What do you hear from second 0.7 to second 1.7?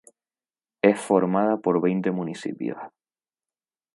Es formada